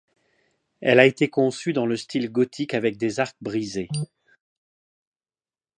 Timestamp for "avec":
2.73-2.97